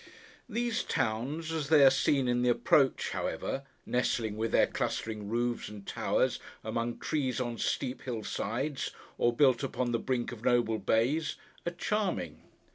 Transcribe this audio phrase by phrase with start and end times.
[0.49, 5.69] These towns, as they are seen in the approach, however: nestling, with their clustering roofs
[5.69, 10.79] and towers, among trees on steep hill sides, or built upon the brink of noble
[10.79, 11.35] bays:
[11.67, 12.41] are charming.